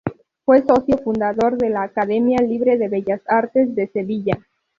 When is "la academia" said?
1.69-2.39